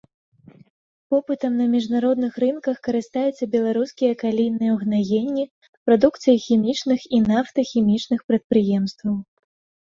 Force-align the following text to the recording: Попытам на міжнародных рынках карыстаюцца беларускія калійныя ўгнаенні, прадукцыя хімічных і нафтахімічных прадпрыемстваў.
Попытам 1.15 1.53
на 1.61 1.65
міжнародных 1.73 2.31
рынках 2.43 2.79
карыстаюцца 2.87 3.47
беларускія 3.55 4.13
калійныя 4.23 4.71
ўгнаенні, 4.79 5.45
прадукцыя 5.91 6.35
хімічных 6.47 6.99
і 7.19 7.21
нафтахімічных 7.29 8.19
прадпрыемстваў. 8.33 9.15